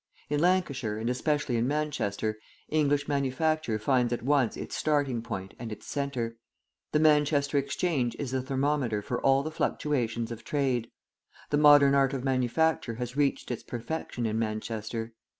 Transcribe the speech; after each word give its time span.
In 0.31 0.39
Lancashire, 0.41 0.97
and 0.97 1.11
especially 1.11 1.57
in 1.57 1.67
Manchester, 1.67 2.39
English 2.69 3.07
manufacture 3.07 3.77
finds 3.77 4.11
at 4.11 4.23
once 4.23 4.57
its 4.57 4.75
starting 4.75 5.21
point 5.21 5.53
and 5.59 5.71
its 5.71 5.85
centre. 5.85 6.37
The 6.91 6.97
Manchester 6.99 7.59
Exchange 7.59 8.15
is 8.17 8.31
the 8.31 8.41
thermometer 8.41 9.03
for 9.03 9.21
all 9.21 9.43
the 9.43 9.51
fluctuations 9.51 10.31
of 10.31 10.43
trade. 10.43 10.89
The 11.51 11.57
modern 11.57 11.93
art 11.93 12.13
of 12.13 12.23
manufacture 12.23 12.95
has 12.95 13.15
reached 13.15 13.51
its 13.51 13.61
perfection 13.61 14.25
in 14.25 14.39
Manchester. 14.39 15.13